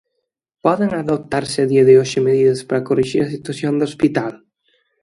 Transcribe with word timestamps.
Poden 0.65 0.91
adoptarse 1.01 1.57
a 1.61 1.69
día 1.71 1.85
de 1.87 1.95
hoxe 1.99 2.19
medidas 2.27 2.59
para 2.67 2.85
corrixir 2.87 3.21
a 3.23 3.31
situación 3.35 3.73
do 3.75 3.85
hospital? 3.89 4.33